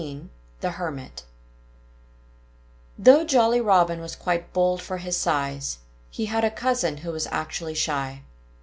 [0.01, 0.29] XIII
[0.61, 1.25] THE HERMIT
[2.97, 5.77] Though Jolly Robin was quite bold for his size,
[6.09, 8.23] he had a cousin who was actually shy.